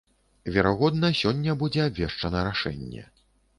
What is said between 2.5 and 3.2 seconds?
рашэнне.